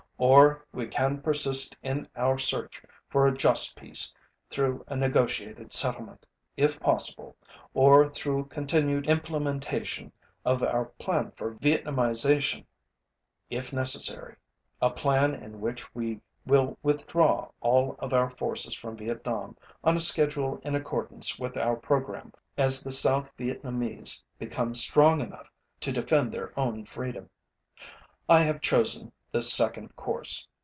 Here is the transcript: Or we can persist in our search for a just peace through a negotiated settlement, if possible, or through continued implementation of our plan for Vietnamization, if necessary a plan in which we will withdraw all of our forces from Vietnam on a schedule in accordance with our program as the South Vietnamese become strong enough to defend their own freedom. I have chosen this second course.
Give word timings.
Or 0.23 0.63
we 0.71 0.85
can 0.85 1.19
persist 1.23 1.75
in 1.81 2.07
our 2.15 2.37
search 2.37 2.83
for 3.09 3.25
a 3.25 3.33
just 3.35 3.75
peace 3.75 4.13
through 4.51 4.83
a 4.87 4.95
negotiated 4.95 5.73
settlement, 5.73 6.27
if 6.55 6.79
possible, 6.79 7.35
or 7.73 8.07
through 8.07 8.45
continued 8.45 9.07
implementation 9.07 10.11
of 10.45 10.61
our 10.61 10.85
plan 10.85 11.31
for 11.31 11.55
Vietnamization, 11.55 12.65
if 13.49 13.73
necessary 13.73 14.35
a 14.79 14.91
plan 14.91 15.33
in 15.33 15.59
which 15.59 15.91
we 15.95 16.21
will 16.45 16.77
withdraw 16.83 17.49
all 17.59 17.95
of 17.97 18.13
our 18.13 18.29
forces 18.29 18.75
from 18.75 18.95
Vietnam 18.97 19.57
on 19.83 19.97
a 19.97 19.99
schedule 19.99 20.59
in 20.59 20.75
accordance 20.75 21.39
with 21.39 21.57
our 21.57 21.75
program 21.75 22.31
as 22.59 22.83
the 22.83 22.91
South 22.91 23.35
Vietnamese 23.37 24.21
become 24.37 24.75
strong 24.75 25.19
enough 25.19 25.49
to 25.79 25.91
defend 25.91 26.31
their 26.31 26.57
own 26.59 26.85
freedom. 26.85 27.27
I 28.29 28.41
have 28.41 28.61
chosen 28.61 29.11
this 29.33 29.53
second 29.53 29.95
course. 29.95 30.45